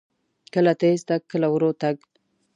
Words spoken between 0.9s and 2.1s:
تګ، کله ورو تګ.